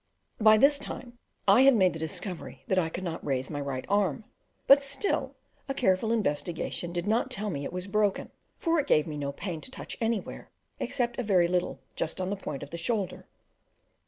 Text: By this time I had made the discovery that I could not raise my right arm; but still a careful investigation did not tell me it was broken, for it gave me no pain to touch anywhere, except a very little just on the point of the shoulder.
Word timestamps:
By 0.39 0.57
this 0.57 0.79
time 0.79 1.19
I 1.47 1.61
had 1.61 1.75
made 1.75 1.93
the 1.93 1.99
discovery 1.99 2.63
that 2.67 2.79
I 2.79 2.89
could 2.89 3.03
not 3.03 3.23
raise 3.23 3.51
my 3.51 3.61
right 3.61 3.85
arm; 3.87 4.23
but 4.65 4.81
still 4.81 5.35
a 5.69 5.75
careful 5.75 6.11
investigation 6.11 6.91
did 6.91 7.05
not 7.05 7.29
tell 7.29 7.51
me 7.51 7.65
it 7.65 7.71
was 7.71 7.85
broken, 7.85 8.31
for 8.57 8.79
it 8.79 8.87
gave 8.87 9.05
me 9.05 9.15
no 9.15 9.31
pain 9.31 9.61
to 9.61 9.69
touch 9.69 9.97
anywhere, 10.01 10.49
except 10.79 11.19
a 11.19 11.23
very 11.23 11.47
little 11.47 11.81
just 11.95 12.19
on 12.19 12.31
the 12.31 12.35
point 12.35 12.63
of 12.63 12.71
the 12.71 12.79
shoulder. 12.79 13.27